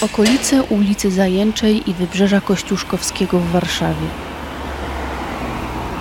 Okolice 0.00 0.62
ulicy 0.62 1.10
Zajęczej 1.10 1.90
i 1.90 1.94
Wybrzeża 1.94 2.40
Kościuszkowskiego 2.40 3.38
w 3.38 3.50
Warszawie. 3.50 4.06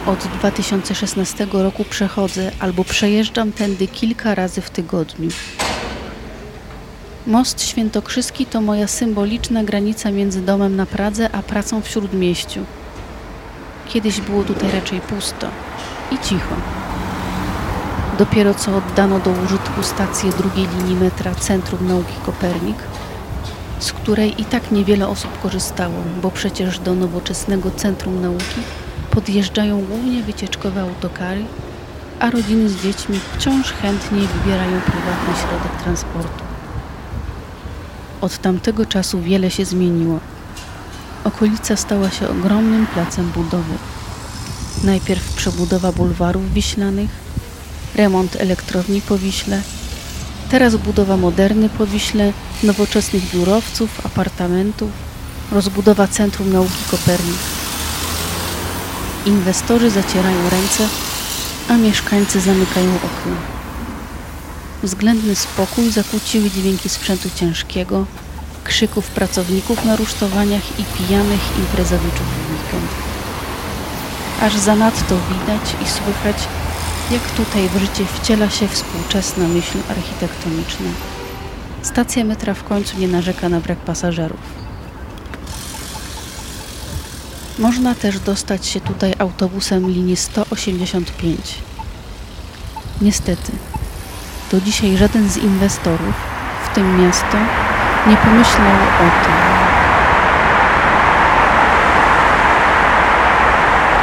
Od 0.06 0.20
2016 0.20 1.48
roku 1.52 1.84
przechodzę 1.90 2.52
albo 2.60 2.84
przejeżdżam 2.84 3.52
tędy 3.52 3.88
kilka 3.88 4.36
razy 4.36 4.62
w 4.62 4.70
tygodniu. 4.70 5.30
Most 7.28 7.68
Świętokrzyski 7.68 8.46
to 8.46 8.62
moja 8.62 8.88
symboliczna 8.88 9.64
granica 9.64 10.12
między 10.12 10.42
domem 10.42 10.76
na 10.76 10.86
Pradze 10.86 11.30
a 11.32 11.44
pracą 11.44 11.82
w 11.82 11.88
Śródmieściu. 11.88 12.66
Kiedyś 13.90 14.22
było 14.22 14.44
tutaj 14.44 14.72
raczej 14.72 15.02
pusto 15.02 15.48
i 16.12 16.18
cicho. 16.20 16.56
Dopiero 18.18 18.54
co 18.54 18.78
oddano 18.78 19.20
do 19.20 19.32
użytku 19.32 19.84
stację 19.84 20.32
drugiej 20.32 20.68
linii 20.78 20.96
metra 20.96 21.36
Centrum 21.36 21.88
Nauki 21.88 22.14
Kopernik, 22.26 22.89
z 23.80 23.92
której 23.92 24.42
i 24.42 24.46
tak 24.46 24.72
niewiele 24.72 25.08
osób 25.08 25.42
korzystało, 25.42 25.96
bo 26.22 26.32
przecież 26.32 26.80
do 26.80 26.96
nowoczesnego 26.96 27.72
Centrum 27.72 28.22
Nauki 28.22 28.62
podjeżdżają 29.12 29.86
głównie 29.86 30.24
wycieczkowe 30.24 30.82
autokary, 30.82 31.46
a 32.20 32.30
rodziny 32.30 32.70
z 32.70 32.84
dziećmi 32.84 33.20
wciąż 33.38 33.72
chętnie 33.72 34.20
wybierają 34.20 34.82
prywatny 34.82 35.34
środek 35.42 35.84
transportu. 35.84 36.44
Od 38.22 38.38
tamtego 38.38 38.86
czasu 38.86 39.22
wiele 39.22 39.52
się 39.52 39.66
zmieniło. 39.66 40.20
Okolica 41.24 41.76
stała 41.76 42.10
się 42.10 42.30
ogromnym 42.30 42.88
placem 42.88 43.30
budowy. 43.30 43.74
Najpierw 44.84 45.34
przebudowa 45.34 45.92
bulwarów 45.92 46.54
wiślanych, 46.54 47.10
remont 47.96 48.36
elektrowni 48.36 49.02
po 49.02 49.18
Wiśle, 49.18 49.62
teraz 50.50 50.76
budowa 50.76 51.18
moderny 51.18 51.70
po 51.70 51.88
Wiśle, 51.88 52.34
nowoczesnych 52.64 53.32
biurowców, 53.34 54.06
apartamentów, 54.06 54.92
rozbudowa 55.52 56.08
Centrum 56.08 56.54
Nauki 56.54 56.84
Kopernik. 56.92 57.40
Inwestorzy 59.26 59.90
zacierają 59.90 60.50
ręce, 60.50 60.88
a 61.70 61.78
mieszkańcy 61.78 62.42
zamykają 62.42 62.96
okna. 62.96 63.36
Względny 64.84 65.36
spokój 65.36 65.92
zakłóciły 65.92 66.50
dźwięki 66.50 66.90
sprzętu 66.90 67.30
ciężkiego, 67.36 68.06
krzyków 68.64 69.08
pracowników 69.08 69.86
na 69.86 69.96
rusztowaniach 69.96 70.80
i 70.80 70.84
pijanych 70.84 71.58
imprezowiczów 71.60 72.28
w 72.28 72.52
weekend. 72.52 72.92
Aż 74.42 74.56
zanadto 74.56 75.16
widać 75.16 75.76
i 75.84 75.90
słychać, 75.90 76.38
jak 77.12 77.22
tutaj 77.22 77.70
w 77.70 77.80
życie 77.80 78.06
wciela 78.06 78.50
się 78.50 78.68
współczesna 78.68 79.48
myśl 79.48 79.78
architektoniczna. 79.90 80.90
Stacja 81.82 82.26
metra 82.26 82.54
w 82.54 82.64
końcu 82.64 82.98
nie 82.98 83.08
narzeka 83.08 83.50
na 83.50 83.60
brak 83.60 83.78
pasażerów. 83.78 84.40
Można 87.60 87.96
też 87.96 88.20
dostać 88.20 88.66
się 88.66 88.82
tutaj 88.82 89.14
autobusem 89.20 89.90
linii 89.90 90.16
185. 90.16 91.40
Niestety, 93.02 93.52
do 94.52 94.62
dzisiaj 94.62 94.98
żaden 94.98 95.30
z 95.30 95.38
inwestorów, 95.38 96.16
w 96.66 96.76
tym 96.76 97.06
miasto, 97.06 97.38
nie 98.08 98.18
pomyślał 98.18 98.76
o 99.00 99.26
tym. 99.26 99.34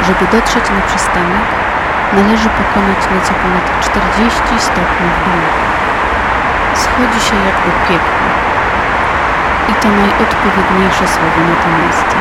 Żeby 0.07 0.31
dotrzeć 0.31 0.69
na 0.69 0.81
przystanek, 0.81 1.66
należy 2.13 2.49
pokonać 2.49 3.09
nieco 3.13 3.33
ponad 3.33 3.79
40 3.79 4.41
stopni 4.59 5.07
w 5.15 5.23
dół. 5.25 5.41
Schodzi 6.73 7.19
się 7.19 7.35
jak 7.35 7.55
do 7.55 7.71
piekła. 7.87 8.27
I 9.67 9.73
to 9.73 9.87
najodpowiedniejsze 9.89 11.07
słowo 11.07 11.41
na 11.49 11.55
to 11.55 11.83
miejsce. 11.83 12.15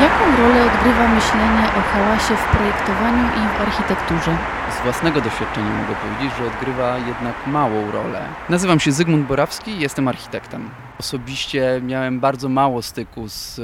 Jaką 0.00 0.36
rolę 0.36 0.64
odgrywa 0.64 1.05
myślenie 1.16 1.68
o 1.78 1.80
hałasie 1.92 2.36
w 2.36 2.56
projektowaniu 2.56 3.24
i 3.24 3.58
w 3.58 3.60
architekturze? 3.60 4.36
Z 4.78 4.82
własnego 4.82 5.20
doświadczenia 5.20 5.70
mogę 5.70 5.94
powiedzieć, 5.94 6.38
że 6.38 6.44
odgrywa 6.44 6.98
jednak 6.98 7.46
małą 7.46 7.90
rolę. 7.90 8.22
Nazywam 8.48 8.80
się 8.80 8.92
Zygmunt 8.92 9.26
Borawski 9.26 9.80
jestem 9.80 10.08
architektem. 10.08 10.70
Osobiście 10.98 11.80
miałem 11.84 12.20
bardzo 12.20 12.48
mało 12.48 12.82
styku 12.82 13.28
z 13.28 13.58
e, 13.58 13.62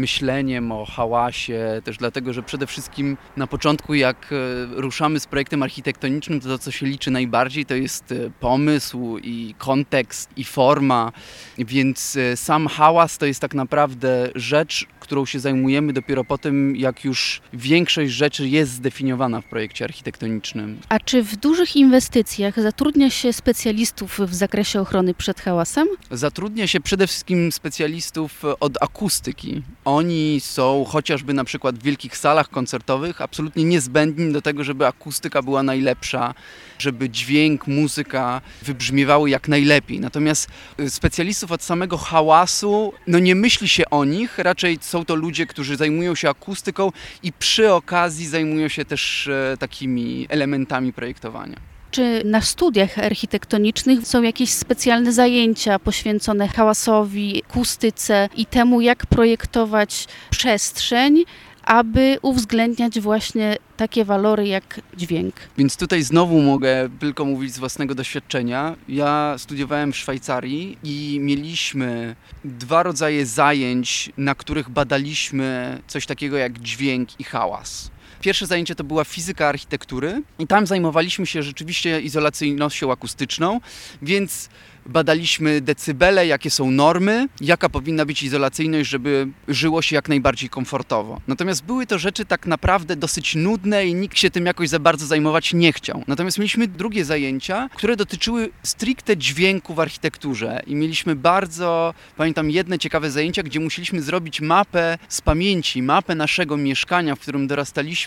myśleniem 0.00 0.72
o 0.72 0.84
hałasie, 0.84 1.80
też 1.84 1.96
dlatego, 1.96 2.32
że 2.32 2.42
przede 2.42 2.66
wszystkim 2.66 3.16
na 3.36 3.46
początku 3.46 3.94
jak 3.94 4.32
e, 4.32 4.36
ruszamy 4.80 5.20
z 5.20 5.26
projektem 5.26 5.62
architektonicznym, 5.62 6.40
to 6.40 6.48
to 6.48 6.58
co 6.58 6.70
się 6.70 6.86
liczy 6.86 7.10
najbardziej 7.10 7.66
to 7.66 7.74
jest 7.74 8.12
e, 8.12 8.30
pomysł 8.40 9.18
i 9.22 9.54
kontekst 9.58 10.30
i 10.36 10.44
forma, 10.44 11.12
więc 11.58 12.18
sam 12.34 12.66
hałas 12.66 13.18
to 13.18 13.26
jest 13.26 13.40
tak 13.40 13.54
naprawdę 13.54 14.28
rzecz, 14.34 14.86
którą 15.00 15.26
się 15.26 15.40
zajmujemy 15.40 15.92
dopiero 15.92 16.24
po 16.24 16.38
tym, 16.38 16.76
jak 16.76 17.04
już 17.04 17.40
większość 17.52 18.12
rzeczy 18.12 18.48
jest 18.48 18.72
zdefiniowana 18.72 19.40
w 19.40 19.44
projekcie 19.44 19.84
architektonicznym. 19.84 20.78
A 20.88 20.98
czy 20.98 21.22
w 21.22 21.36
dużych 21.36 21.76
inwestycjach 21.76 22.60
zatrudnia 22.60 23.10
się 23.10 23.32
specjalistów 23.32 24.18
w 24.18 24.34
zakresie 24.34 24.80
ochrony 24.80 25.14
przed 25.14 25.40
hałasem? 25.40 25.88
Zatrudnia 26.10 26.49
się 26.66 26.80
przede 26.80 27.06
wszystkim 27.06 27.52
specjalistów 27.52 28.44
od 28.60 28.82
akustyki. 28.82 29.62
Oni 29.84 30.40
są 30.40 30.84
chociażby 30.88 31.34
na 31.34 31.44
przykład 31.44 31.78
w 31.78 31.82
wielkich 31.82 32.16
salach 32.16 32.50
koncertowych 32.50 33.20
absolutnie 33.20 33.64
niezbędni 33.64 34.32
do 34.32 34.42
tego, 34.42 34.64
żeby 34.64 34.86
akustyka 34.86 35.42
była 35.42 35.62
najlepsza, 35.62 36.34
żeby 36.78 37.10
dźwięk, 37.10 37.66
muzyka 37.66 38.40
wybrzmiewały 38.62 39.30
jak 39.30 39.48
najlepiej. 39.48 40.00
Natomiast 40.00 40.48
y, 40.80 40.90
specjalistów 40.90 41.52
od 41.52 41.62
samego 41.62 41.98
hałasu, 41.98 42.92
no 43.06 43.18
nie 43.18 43.34
myśli 43.34 43.68
się 43.68 43.90
o 43.90 44.04
nich, 44.04 44.38
raczej 44.38 44.78
są 44.80 45.04
to 45.04 45.14
ludzie, 45.14 45.46
którzy 45.46 45.76
zajmują 45.76 46.14
się 46.14 46.30
akustyką 46.30 46.92
i 47.22 47.32
przy 47.32 47.72
okazji 47.72 48.26
zajmują 48.26 48.68
się 48.68 48.84
też 48.84 49.28
e, 49.28 49.56
takimi 49.58 50.26
elementami 50.28 50.92
projektowania. 50.92 51.70
Czy 51.90 52.22
na 52.24 52.40
studiach 52.40 52.98
architektonicznych 52.98 54.06
są 54.06 54.22
jakieś 54.22 54.50
specjalne 54.50 55.12
zajęcia 55.12 55.78
poświęcone 55.78 56.48
hałasowi, 56.48 57.42
akustyce 57.48 58.28
i 58.36 58.46
temu, 58.46 58.80
jak 58.80 59.06
projektować 59.06 60.08
przestrzeń, 60.30 61.24
aby 61.64 62.18
uwzględniać 62.22 63.00
właśnie 63.00 63.56
takie 63.76 64.04
walory 64.04 64.46
jak 64.46 64.80
dźwięk? 64.96 65.34
Więc 65.58 65.76
tutaj 65.76 66.02
znowu 66.02 66.40
mogę 66.42 66.88
tylko 67.00 67.24
mówić 67.24 67.54
z 67.54 67.58
własnego 67.58 67.94
doświadczenia. 67.94 68.76
Ja 68.88 69.34
studiowałem 69.38 69.92
w 69.92 69.96
Szwajcarii 69.96 70.78
i 70.82 71.18
mieliśmy 71.20 72.16
dwa 72.44 72.82
rodzaje 72.82 73.26
zajęć, 73.26 74.12
na 74.16 74.34
których 74.34 74.68
badaliśmy 74.68 75.78
coś 75.86 76.06
takiego 76.06 76.36
jak 76.36 76.58
dźwięk 76.58 77.20
i 77.20 77.24
hałas. 77.24 77.90
Pierwsze 78.20 78.46
zajęcie 78.46 78.74
to 78.74 78.84
była 78.84 79.04
fizyka 79.04 79.48
architektury 79.48 80.22
i 80.38 80.46
tam 80.46 80.66
zajmowaliśmy 80.66 81.26
się 81.26 81.42
rzeczywiście 81.42 82.00
izolacyjnością 82.00 82.92
akustyczną, 82.92 83.60
więc 84.02 84.48
badaliśmy 84.86 85.60
decybele, 85.60 86.26
jakie 86.26 86.50
są 86.50 86.70
normy, 86.70 87.28
jaka 87.40 87.68
powinna 87.68 88.06
być 88.06 88.22
izolacyjność, 88.22 88.90
żeby 88.90 89.28
żyło 89.48 89.82
się 89.82 89.96
jak 89.96 90.08
najbardziej 90.08 90.48
komfortowo. 90.48 91.20
Natomiast 91.28 91.64
były 91.64 91.86
to 91.86 91.98
rzeczy 91.98 92.24
tak 92.24 92.46
naprawdę 92.46 92.96
dosyć 92.96 93.34
nudne 93.34 93.86
i 93.86 93.94
nikt 93.94 94.18
się 94.18 94.30
tym 94.30 94.46
jakoś 94.46 94.68
za 94.68 94.78
bardzo 94.78 95.06
zajmować 95.06 95.52
nie 95.54 95.72
chciał. 95.72 96.04
Natomiast 96.06 96.38
mieliśmy 96.38 96.68
drugie 96.68 97.04
zajęcia, 97.04 97.68
które 97.76 97.96
dotyczyły 97.96 98.50
stricte 98.62 99.16
dźwięku 99.16 99.74
w 99.74 99.80
architekturze 99.80 100.62
i 100.66 100.74
mieliśmy 100.74 101.16
bardzo, 101.16 101.94
pamiętam 102.16 102.50
jedne 102.50 102.78
ciekawe 102.78 103.10
zajęcia, 103.10 103.42
gdzie 103.42 103.60
musieliśmy 103.60 104.02
zrobić 104.02 104.40
mapę 104.40 104.98
z 105.08 105.20
pamięci, 105.20 105.82
mapę 105.82 106.14
naszego 106.14 106.56
mieszkania, 106.56 107.14
w 107.14 107.20
którym 107.20 107.46
dorastaliśmy, 107.46 107.99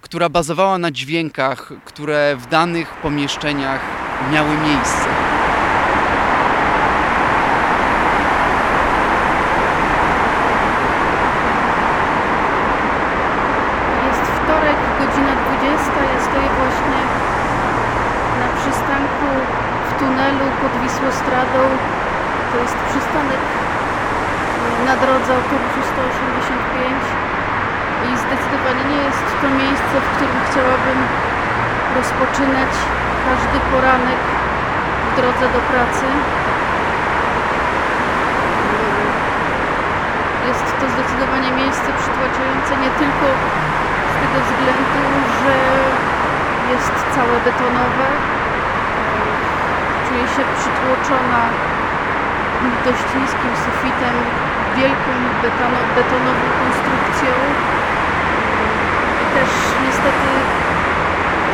która 0.00 0.28
bazowała 0.28 0.78
na 0.78 0.90
dźwiękach, 0.90 1.72
które 1.84 2.36
w 2.36 2.46
danych 2.46 2.88
pomieszczeniach 2.94 3.80
miały 4.32 4.56
miejsce. 4.56 5.08
Jest 14.06 14.24
wtorek, 14.38 14.78
godzina 14.98 15.32
20. 15.58 15.90
Ja 16.14 16.20
stoję 16.28 16.48
właśnie 16.60 17.00
na 18.40 18.48
przystanku 18.60 19.28
w 19.90 19.98
tunelu 19.98 20.46
pod 20.62 20.82
Wisłostradą. 20.82 21.60
To 22.52 22.58
jest 22.58 22.76
przystanek 22.90 23.40
na 24.86 24.96
drodze 24.96 25.34
autobusu 25.34 25.80
185. 25.92 27.19
i 28.08 28.10
zdecydowanie 28.24 28.84
nie 28.92 29.00
jest 29.08 29.26
to 29.42 29.48
miejsce, 29.62 29.94
w 30.04 30.08
którym 30.14 30.38
chciałabym 30.48 30.98
rozpoczynać 31.96 32.72
każdy 33.26 33.58
poranek 33.72 34.20
w 35.06 35.10
drodze 35.18 35.46
do 35.56 35.60
pracy. 35.70 36.06
Jest 40.48 40.66
to 40.80 40.84
zdecydowanie 40.94 41.50
miejsce 41.62 41.88
przytłaczające 42.00 42.72
nie 42.84 42.90
tylko 43.00 43.26
z 44.12 44.14
tego 44.20 44.38
względu, 44.46 45.02
że 45.42 45.56
jest 46.72 46.94
całe 47.16 47.36
betonowe. 47.46 48.08
Czuję 50.06 50.24
się 50.34 50.42
przytłoczona 50.58 51.42
dość 52.84 53.06
niskim 53.20 53.54
sufitem, 53.64 54.14
wielką 54.76 55.12
betono, 55.42 55.78
betonową 55.96 56.46
konstrukcją 56.62 57.32
też 59.36 59.50
niestety 59.84 60.30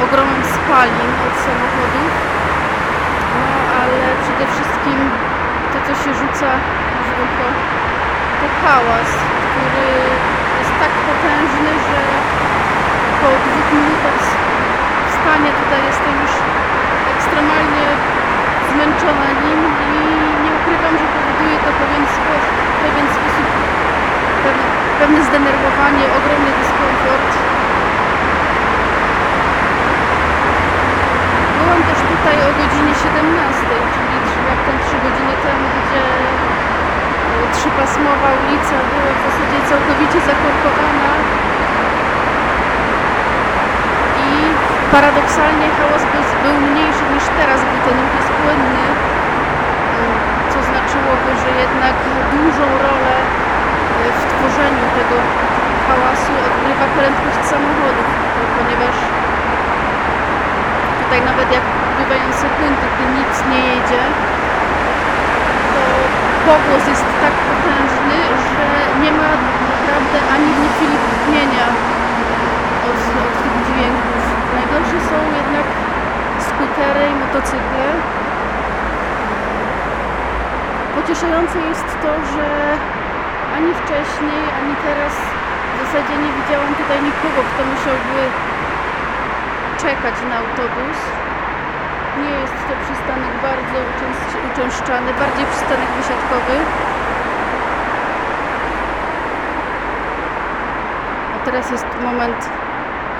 ogromem 0.04 0.42
spalin 0.56 1.12
od 1.26 1.34
samochodów. 1.46 2.12
No 3.40 3.48
ale 3.80 4.00
przede 4.24 4.44
wszystkim 4.54 4.98
to, 5.72 5.78
co 5.86 5.92
się 6.02 6.10
rzuca 6.20 6.50
w 7.06 7.08
ucho, 7.24 7.48
to 8.38 8.46
hałas, 8.62 9.10
który 9.48 9.88
jest 10.60 10.74
tak 10.82 10.92
potężny, 11.08 11.72
że 11.88 12.00
po 13.20 13.28
dwóch 13.44 13.68
minutach 13.78 14.22
stania 15.16 15.52
tutaj 15.60 15.80
jestem 15.90 16.14
już 16.22 16.34
ekstremalnie 17.14 17.86
zmęczona 18.70 19.28
nim 19.42 19.60
i 19.86 19.90
nie 20.44 20.52
ukrywam, 20.58 20.94
że 21.00 21.06
powoduje 21.14 21.56
to 21.64 21.70
pewien, 21.80 22.04
spo, 22.14 22.34
pewien 22.84 23.08
sposób, 23.16 23.48
pewne, 24.44 24.66
pewne 25.00 25.20
zdenerwowanie, 25.28 26.04
ogromny 26.18 26.50
dyskomfort. 26.58 27.45
Byłam 31.66 31.84
też 31.92 32.02
tutaj 32.14 32.36
o 32.48 32.50
godzinie 32.60 32.94
17, 33.06 33.74
czyli 33.94 34.16
raptem 34.48 34.76
3 34.86 34.96
godziny 35.06 35.34
temu, 35.46 35.66
gdzie 35.78 36.04
e, 36.04 37.36
trzypasmowa 37.56 38.28
ulica 38.40 38.76
była 38.90 39.10
w 39.16 39.20
zasadzie 39.26 39.58
całkowicie 39.70 40.18
zakorkowana. 40.30 41.10
I 44.26 44.28
paradoksalnie 44.94 45.66
hałas 45.78 46.04
był 46.42 46.56
mniejszy 46.68 47.04
niż 47.14 47.24
teraz, 47.38 47.58
gdy 47.68 47.78
ten 47.86 47.96
ruch 48.02 48.14
jest 48.18 48.32
płynny, 48.40 48.86
co 50.52 50.58
znaczyłoby, 50.70 51.30
że 51.42 51.50
jednak 51.64 51.96
dużą 52.34 52.66
rolę 52.86 53.16
e, 53.22 53.26
w 54.20 54.22
tworzeniu 54.32 54.84
tego 54.98 55.16
hałasu 55.88 56.32
odgrywa 56.48 56.86
prędkość 56.96 57.40
samochodów, 57.52 58.08
ponieważ 58.56 58.96
tutaj 61.06 61.22
nawet 61.32 61.48
jak 61.56 61.64
bywają 61.98 62.26
sekundy, 62.44 62.86
gdy 62.92 63.04
nic 63.18 63.34
nie 63.50 63.62
jedzie, 63.70 64.02
to 65.72 65.82
pogłos 66.46 66.84
jest 66.92 67.06
tak 67.24 67.34
potężny, 67.48 68.18
że 68.52 68.66
nie 69.02 69.12
ma 69.20 69.30
naprawdę 69.70 70.18
ani 70.34 70.48
w 70.58 70.62
chwili 70.74 70.96
tchnienia 71.12 71.66
od, 72.88 73.00
od 73.24 73.32
tych 73.42 73.56
dźwięków. 73.66 74.22
Najgorsze 74.56 74.98
są 75.10 75.16
jednak 75.40 75.66
skutery 76.48 77.02
i 77.12 77.16
motocykle. 77.24 77.86
Pocieszające 80.96 81.58
jest 81.70 81.88
to, 82.04 82.12
że 82.34 82.48
ani 83.56 83.70
wcześniej, 83.80 84.42
ani 84.58 84.74
teraz 84.86 85.14
w 85.72 85.76
zasadzie 85.82 86.14
nie 86.24 86.30
widziałam 86.38 86.70
tutaj 86.80 86.98
nikogo, 87.08 87.40
kto 87.50 87.60
musiałby 87.72 88.20
czekać 89.78 90.14
na 90.28 90.36
autobus. 90.38 90.98
Nie 92.22 92.30
jest 92.30 92.52
to 92.68 92.74
przystanek 92.84 93.32
bardzo 93.42 93.78
uczęszczany, 94.52 95.14
bardziej 95.14 95.46
przystanek 95.46 95.88
wysiadkowy. 95.88 96.56
A 101.36 101.44
teraz 101.44 101.70
jest 101.70 101.86
moment, 102.02 102.50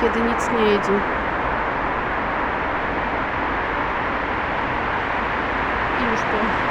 kiedy 0.00 0.20
nic 0.20 0.50
nie 0.58 0.64
jedzie. 0.64 1.00
I 6.00 6.04
już 6.10 6.20
po. 6.20 6.66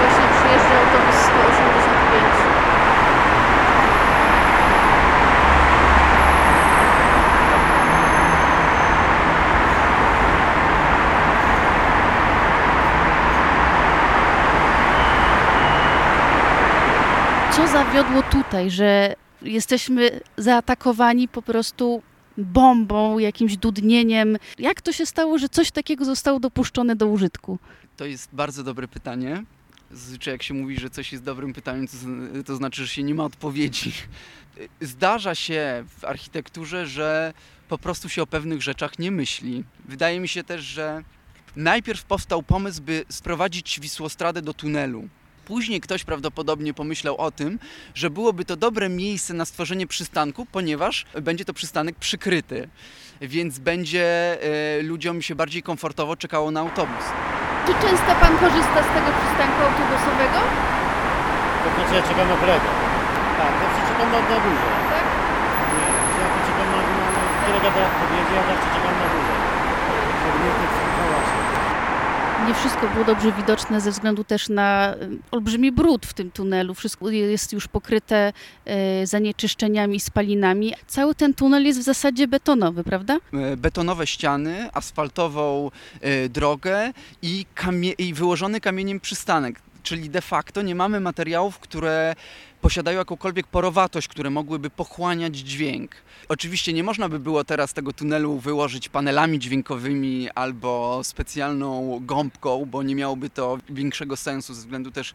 Właśnie 0.00 0.28
przyjeżdża 0.38 0.74
autobus 0.78 1.14
185. 1.14 2.54
Co 17.50 17.66
zawiodło 17.94 18.22
tutaj, 18.22 18.70
że 18.70 19.14
jesteśmy 19.42 20.20
zaatakowani 20.36 21.28
po 21.28 21.42
prostu 21.42 22.02
bombą, 22.38 23.18
jakimś 23.18 23.56
dudnieniem? 23.56 24.36
Jak 24.58 24.82
to 24.82 24.92
się 24.92 25.06
stało, 25.06 25.38
że 25.38 25.48
coś 25.48 25.70
takiego 25.70 26.04
zostało 26.04 26.40
dopuszczone 26.40 26.96
do 26.96 27.06
użytku? 27.06 27.58
To 27.96 28.04
jest 28.06 28.28
bardzo 28.32 28.64
dobre 28.64 28.88
pytanie. 28.88 29.44
Zazwyczaj 29.90 30.34
jak 30.34 30.42
się 30.42 30.54
mówi, 30.54 30.80
że 30.80 30.90
coś 30.90 31.12
jest 31.12 31.24
dobrym 31.24 31.52
pytaniem, 31.52 31.86
to, 31.88 31.94
to 32.44 32.56
znaczy, 32.56 32.82
że 32.82 32.88
się 32.88 33.02
nie 33.02 33.14
ma 33.14 33.24
odpowiedzi. 33.24 33.92
Zdarza 34.80 35.34
się 35.34 35.84
w 35.98 36.04
architekturze, 36.04 36.86
że 36.86 37.32
po 37.68 37.78
prostu 37.78 38.08
się 38.08 38.22
o 38.22 38.26
pewnych 38.26 38.62
rzeczach 38.62 38.98
nie 38.98 39.10
myśli. 39.10 39.64
Wydaje 39.84 40.20
mi 40.20 40.28
się 40.28 40.44
też, 40.44 40.62
że 40.62 41.02
najpierw 41.56 42.04
powstał 42.04 42.42
pomysł, 42.42 42.82
by 42.82 43.04
sprowadzić 43.08 43.80
Wisłostradę 43.80 44.42
do 44.42 44.54
tunelu. 44.54 45.08
Później 45.44 45.80
ktoś 45.80 46.04
prawdopodobnie 46.04 46.74
pomyślał 46.74 47.16
o 47.16 47.30
tym, 47.30 47.58
że 47.94 48.10
byłoby 48.10 48.44
to 48.44 48.56
dobre 48.56 48.88
miejsce 48.88 49.34
na 49.34 49.44
stworzenie 49.44 49.86
przystanku, 49.86 50.46
ponieważ 50.52 51.04
będzie 51.22 51.44
to 51.44 51.54
przystanek 51.54 51.96
przykryty, 51.96 52.68
więc 53.20 53.58
będzie 53.58 54.04
e, 54.42 54.82
ludziom 54.82 55.22
się 55.22 55.34
bardziej 55.34 55.62
komfortowo 55.62 56.16
czekało 56.16 56.50
na 56.50 56.60
autobus. 56.60 57.04
Czy 57.66 57.72
często 57.72 58.10
pan 58.20 58.38
korzysta 58.38 58.78
z 58.88 58.90
tego 58.96 59.10
przystanku 59.20 59.58
autobusowego? 59.68 60.38
To 61.64 61.68
znaczy 61.74 61.94
ja 61.94 62.02
czekam 62.02 62.28
na 62.28 62.36
kolegę. 62.36 62.68
Tak, 63.38 63.52
zawsze 63.62 63.82
czekam 63.92 64.08
na, 64.12 64.18
na 64.20 64.38
górze. 64.44 64.68
Tak. 64.90 65.04
Nie, 65.74 65.86
ja 66.20 66.26
to 66.32 66.38
czekam 66.46 66.66
na, 66.72 66.76
na, 66.76 67.06
na 67.16 67.46
kolega 67.46 67.70
teraz 67.76 67.92
podjedzie, 68.00 68.34
ja 68.38 68.42
zawsze 68.50 68.68
czekam 68.74 68.94
na 69.02 69.06
górze. 69.12 69.34
Żeby 70.20 70.38
nie 70.44 70.52
być 70.58 70.72
w 70.78 70.96
hałasie. 70.98 71.43
Nie 72.48 72.54
wszystko 72.54 72.88
było 72.88 73.04
dobrze 73.04 73.32
widoczne 73.32 73.80
ze 73.80 73.90
względu 73.90 74.24
też 74.24 74.48
na 74.48 74.94
y, 74.94 75.18
olbrzymi 75.30 75.72
brud 75.72 76.06
w 76.06 76.14
tym 76.14 76.30
tunelu. 76.30 76.74
Wszystko 76.74 77.10
jest 77.10 77.52
już 77.52 77.68
pokryte 77.68 78.32
y, 79.02 79.06
zanieczyszczeniami, 79.06 80.00
spalinami. 80.00 80.72
Cały 80.86 81.14
ten 81.14 81.34
tunel 81.34 81.64
jest 81.64 81.78
w 81.78 81.82
zasadzie 81.82 82.28
betonowy, 82.28 82.84
prawda? 82.84 83.16
e, 83.32 83.56
betonowe 83.56 84.06
ściany, 84.06 84.68
asfaltową 84.72 85.70
e, 86.00 86.28
drogę 86.28 86.92
i, 87.22 87.46
kamie- 87.56 87.94
i 87.98 88.14
wyłożony 88.14 88.60
kamieniem 88.60 89.00
przystanek. 89.00 89.60
Czyli 89.84 90.10
de 90.10 90.20
facto 90.20 90.62
nie 90.62 90.74
mamy 90.74 91.00
materiałów, 91.00 91.58
które 91.58 92.14
posiadają 92.60 92.98
jakąkolwiek 92.98 93.46
porowatość, 93.46 94.08
które 94.08 94.30
mogłyby 94.30 94.70
pochłaniać 94.70 95.36
dźwięk. 95.36 95.90
Oczywiście 96.28 96.72
nie 96.72 96.82
można 96.82 97.08
by 97.08 97.18
było 97.18 97.44
teraz 97.44 97.72
tego 97.72 97.92
tunelu 97.92 98.38
wyłożyć 98.38 98.88
panelami 98.88 99.38
dźwiękowymi 99.38 100.30
albo 100.34 101.00
specjalną 101.02 102.00
gąbką, 102.02 102.66
bo 102.66 102.82
nie 102.82 102.94
miałoby 102.94 103.30
to 103.30 103.58
większego 103.68 104.16
sensu 104.16 104.54
ze 104.54 104.60
względu 104.60 104.90
też 104.90 105.14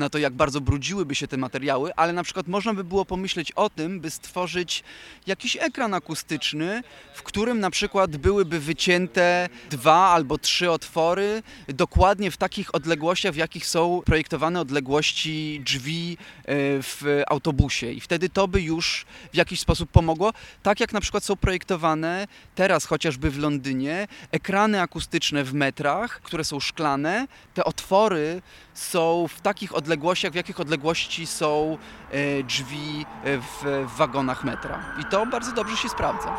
na 0.00 0.10
to, 0.10 0.18
jak 0.18 0.32
bardzo 0.32 0.60
brudziłyby 0.60 1.14
się 1.14 1.28
te 1.28 1.36
materiały, 1.36 1.94
ale 1.96 2.12
na 2.12 2.22
przykład 2.22 2.48
można 2.48 2.74
by 2.74 2.84
było 2.84 3.04
pomyśleć 3.04 3.52
o 3.52 3.70
tym, 3.70 4.00
by 4.00 4.10
stworzyć 4.10 4.84
jakiś 5.26 5.56
ekran 5.60 5.94
akustyczny, 5.94 6.82
w 7.14 7.22
którym 7.22 7.60
na 7.60 7.70
przykład 7.70 8.16
byłyby 8.16 8.60
wycięte 8.60 9.48
dwa 9.70 10.08
albo 10.08 10.38
trzy 10.38 10.70
otwory, 10.70 11.42
dokładnie 11.68 12.30
w 12.30 12.36
takich 12.36 12.74
odległościach, 12.74 13.32
w 13.32 13.36
jakich 13.36 13.66
są 13.66 14.02
projektowane 14.04 14.60
odległości 14.60 15.62
drzwi 15.64 16.16
e, 16.20 16.44
w 16.82 17.22
autobusie. 17.26 17.92
I 17.92 18.00
wtedy 18.00 18.28
to 18.28 18.48
by 18.48 18.62
już 18.62 19.06
w 19.32 19.36
jakiś 19.36 19.60
sposób 19.60 19.90
pomogło. 19.90 20.32
Tak 20.62 20.80
jak 20.80 20.92
na 20.92 21.00
przykład 21.00 21.24
są 21.24 21.36
projektowane 21.36 22.26
teraz 22.54 22.84
chociażby 22.84 23.30
w 23.30 23.38
Londynie 23.38 24.08
ekrany 24.32 24.80
akustyczne 24.80 25.44
w 25.44 25.54
metrach, 25.54 26.20
które 26.22 26.44
są 26.44 26.60
szklane. 26.60 27.26
Te 27.54 27.64
otwory 27.64 28.42
są 28.74 29.28
w 29.28 29.40
takich 29.40 29.74
odległościach, 29.74 29.89
w 30.30 30.34
jakich 30.34 30.60
odległości 30.60 31.26
są 31.26 31.78
e, 32.10 32.42
drzwi 32.42 33.06
e, 33.24 33.38
w 33.38 33.86
wagonach 33.96 34.44
metra. 34.44 34.80
I 35.00 35.04
to 35.04 35.26
bardzo 35.26 35.52
dobrze 35.52 35.76
się 35.76 35.88
sprawdza. 35.88 36.36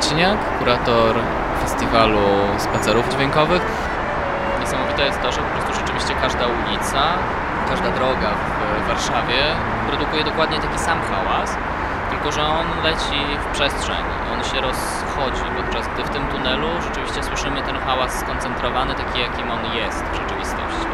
Marciniak, 0.00 0.38
kurator 0.58 1.14
festiwalu 1.62 2.28
spacerów 2.58 3.08
dźwiękowych. 3.08 3.62
Niesamowite 4.60 5.02
jest 5.02 5.20
to, 5.22 5.32
że 5.32 5.40
po 5.40 5.50
prostu 5.54 5.74
rzeczywiście 5.80 6.14
każda 6.22 6.44
ulica, 6.46 7.02
każda 7.68 7.90
droga 7.90 8.30
w 8.84 8.88
Warszawie 8.88 9.40
produkuje 9.88 10.24
dokładnie 10.24 10.58
taki 10.60 10.78
sam 10.78 10.98
hałas, 11.10 11.56
tylko 12.10 12.32
że 12.32 12.42
on 12.42 12.66
leci 12.84 13.20
w 13.44 13.46
przestrzeń, 13.54 14.04
on 14.34 14.44
się 14.44 14.60
rozchodzi, 14.60 15.44
podczas 15.56 15.88
gdy 15.94 16.04
w 16.04 16.10
tym 16.10 16.26
tunelu 16.26 16.68
rzeczywiście 16.82 17.22
słyszymy 17.22 17.62
ten 17.62 17.78
hałas 17.86 18.20
skoncentrowany, 18.20 18.94
taki 18.94 19.20
jakim 19.20 19.50
on 19.50 19.64
jest 19.74 20.04
w 20.04 20.16
rzeczywistości. 20.16 20.86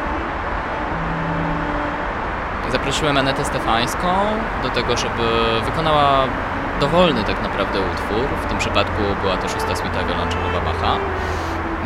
Zaprosiłem 2.72 3.16
Anetę 3.16 3.44
Stefańską 3.44 4.08
do 4.62 4.70
tego, 4.70 4.96
żeby 4.96 5.26
wykonała 5.64 6.24
dowolny 6.80 7.24
tak 7.24 7.42
naprawdę 7.42 7.78
utwór. 7.80 8.24
W 8.44 8.48
tym 8.48 8.58
przypadku 8.58 9.02
była 9.22 9.36
to 9.36 9.48
szósta 9.48 9.76
suita 9.76 10.04
wiolonczelowa 10.04 10.60
Bacha. 10.60 10.96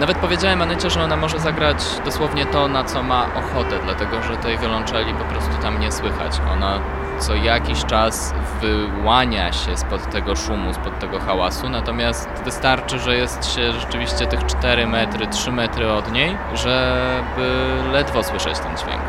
Nawet 0.00 0.16
powiedziałem 0.16 0.62
Anecie, 0.62 0.90
że 0.90 1.02
ona 1.02 1.16
może 1.16 1.38
zagrać 1.38 1.84
dosłownie 2.04 2.46
to, 2.46 2.68
na 2.68 2.84
co 2.84 3.02
ma 3.02 3.26
ochotę, 3.34 3.78
dlatego 3.84 4.22
że 4.22 4.36
tej 4.36 4.58
wiolonczeli 4.58 5.14
po 5.14 5.24
prostu 5.24 5.62
tam 5.62 5.80
nie 5.80 5.92
słychać. 5.92 6.40
Ona 6.52 6.78
co 7.18 7.34
jakiś 7.34 7.84
czas 7.84 8.34
wyłania 8.60 9.52
się 9.52 9.76
spod 9.76 10.10
tego 10.10 10.36
szumu, 10.36 10.74
spod 10.74 10.98
tego 10.98 11.20
hałasu, 11.20 11.68
natomiast 11.68 12.28
wystarczy, 12.44 12.98
że 12.98 13.16
jest 13.16 13.54
się 13.54 13.72
rzeczywiście 13.72 14.26
tych 14.26 14.46
4 14.46 14.86
metry, 14.86 15.26
3 15.26 15.52
metry 15.52 15.92
od 15.92 16.12
niej, 16.12 16.36
żeby 16.54 17.76
ledwo 17.92 18.22
słyszeć 18.22 18.58
ten 18.58 18.76
dźwięk. 18.76 19.02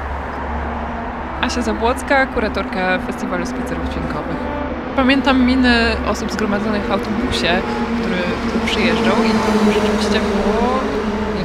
Asia 1.41 1.61
Zabłocka, 1.61 2.25
kuratorka 2.25 2.99
Festiwalu 2.99 3.45
Spacerów 3.45 3.89
Dźwiękowych. 3.89 4.60
Pamiętam 4.95 5.45
miny 5.45 5.95
osób 6.07 6.31
zgromadzonych 6.31 6.83
w 6.85 6.91
autobusie, 6.91 7.61
który, 7.99 8.21
który 8.47 8.65
przyjeżdżał 8.65 9.15
i 9.23 9.29
to 9.29 9.73
rzeczywiście 9.73 10.19
było 10.19 10.79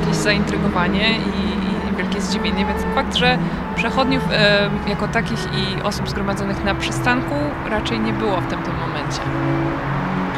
jakieś 0.00 0.16
zaintrygowanie 0.16 1.10
i, 1.10 1.92
i 1.92 1.96
wielkie 1.96 2.20
zdziwienie, 2.20 2.66
więc 2.66 2.82
fakt, 2.94 3.16
że 3.16 3.38
przechodniów 3.76 4.22
e, 4.32 4.70
jako 4.88 5.08
takich 5.08 5.38
i 5.38 5.82
osób 5.82 6.08
zgromadzonych 6.08 6.64
na 6.64 6.74
przystanku 6.74 7.34
raczej 7.70 8.00
nie 8.00 8.12
było 8.12 8.40
w 8.40 8.46
tamtym 8.46 8.74
momencie. 8.74 9.20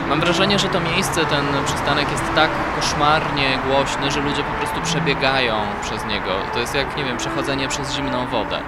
Mam 0.08 0.20
wrażenie, 0.20 0.58
że 0.58 0.68
to 0.68 0.80
miejsce, 0.80 1.26
ten 1.26 1.44
przystanek 1.64 2.10
jest 2.10 2.24
tak 2.34 2.50
koszmarnie 2.76 3.58
głośny, 3.68 4.10
że 4.10 4.20
ludzie 4.20 4.42
po 4.42 4.52
prostu 4.58 4.80
przebiegają 4.80 5.54
przez 5.82 6.06
niego. 6.06 6.30
To 6.52 6.58
jest 6.58 6.74
jak, 6.74 6.96
nie 6.96 7.04
wiem, 7.04 7.16
przechodzenie 7.16 7.68
przez 7.68 7.94
zimną 7.94 8.26
wodę. 8.26 8.58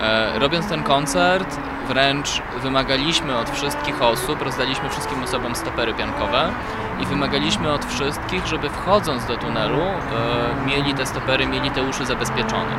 E, 0.00 0.38
robiąc 0.38 0.68
ten 0.68 0.82
koncert, 0.82 1.56
wręcz 1.88 2.42
wymagaliśmy 2.62 3.38
od 3.38 3.50
wszystkich 3.50 4.02
osób, 4.02 4.42
rozdaliśmy 4.42 4.90
wszystkim 4.90 5.22
osobom 5.22 5.54
stopery 5.54 5.94
piankowe 5.94 6.52
i 7.00 7.06
wymagaliśmy 7.06 7.72
od 7.72 7.84
wszystkich, 7.84 8.46
żeby 8.46 8.68
wchodząc 8.68 9.26
do 9.26 9.36
tunelu, 9.36 9.80
e, 9.80 10.66
mieli 10.66 10.94
te 10.94 11.06
stopery, 11.06 11.46
mieli 11.46 11.70
te 11.70 11.82
uszy 11.82 12.06
zabezpieczone. 12.06 12.76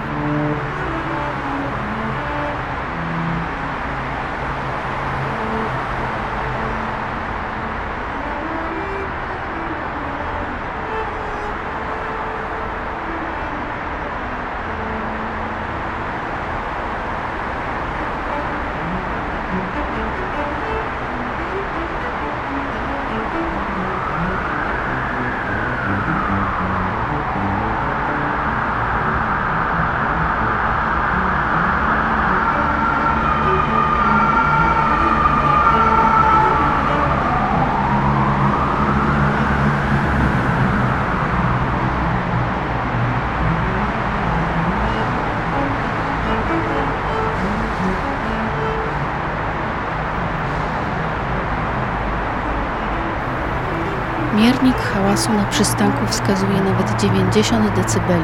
Miernik 54.37 54.77
hałasu 54.77 55.33
na 55.33 55.45
przystanku 55.45 56.07
wskazuje 56.07 56.61
nawet 56.61 57.01
90 57.01 57.69
dB, 57.75 58.23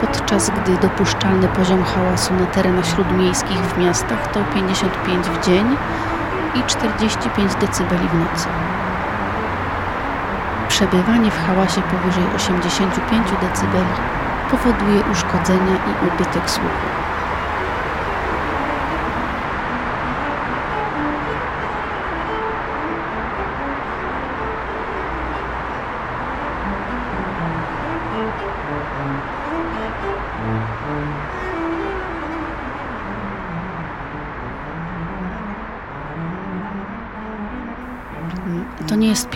podczas 0.00 0.50
gdy 0.50 0.76
dopuszczalny 0.76 1.48
poziom 1.48 1.84
hałasu 1.84 2.34
na 2.34 2.46
terenach 2.46 2.86
śródmiejskich 2.86 3.58
w 3.58 3.78
miastach 3.78 4.32
to 4.32 4.40
55 4.54 5.26
w 5.26 5.46
dzień 5.46 5.76
i 6.54 6.62
45 6.66 7.52
dB 7.54 7.98
w 7.98 8.14
nocy. 8.14 8.48
Przebywanie 10.68 11.30
w 11.30 11.46
hałasie 11.46 11.82
powyżej 11.82 12.24
85 12.36 13.26
dB 13.30 13.84
powoduje 14.50 15.02
uszkodzenia 15.12 15.74
i 15.74 16.06
ubytek 16.08 16.50
słuchu. 16.50 17.05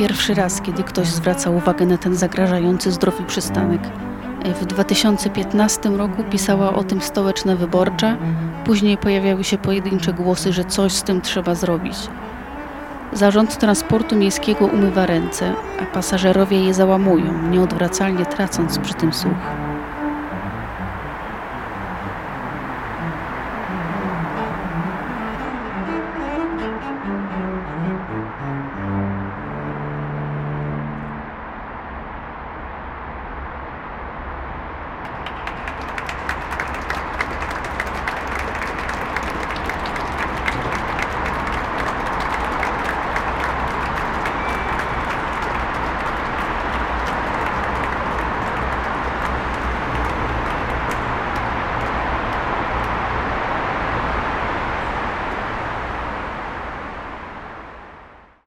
Pierwszy 0.00 0.34
raz, 0.34 0.60
kiedy 0.60 0.82
ktoś 0.82 1.08
zwraca 1.08 1.50
uwagę 1.50 1.86
na 1.86 1.98
ten 1.98 2.14
zagrażający 2.14 2.92
zdrowiu 2.92 3.24
przystanek. 3.24 3.80
W 4.60 4.66
2015 4.66 5.88
roku 5.88 6.24
pisała 6.24 6.74
o 6.74 6.84
tym 6.84 7.00
stołeczna 7.00 7.56
wyborcza, 7.56 8.16
później 8.64 8.98
pojawiały 8.98 9.44
się 9.44 9.58
pojedyncze 9.58 10.12
głosy, 10.12 10.52
że 10.52 10.64
coś 10.64 10.92
z 10.92 11.02
tym 11.02 11.20
trzeba 11.20 11.54
zrobić. 11.54 11.96
Zarząd 13.12 13.58
transportu 13.58 14.16
miejskiego 14.16 14.66
umywa 14.66 15.06
ręce, 15.06 15.54
a 15.82 15.94
pasażerowie 15.94 16.64
je 16.64 16.74
załamują, 16.74 17.48
nieodwracalnie 17.50 18.26
tracąc 18.26 18.78
przy 18.78 18.94
tym 18.94 19.12
słuch. 19.12 19.69